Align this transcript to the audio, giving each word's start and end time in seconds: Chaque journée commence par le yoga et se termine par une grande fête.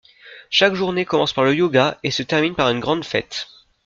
Chaque 0.49 0.73
journée 0.73 1.05
commence 1.05 1.31
par 1.31 1.43
le 1.43 1.53
yoga 1.53 1.99
et 2.01 2.09
se 2.09 2.23
termine 2.23 2.55
par 2.55 2.71
une 2.71 2.79
grande 2.79 3.05
fête. 3.05 3.49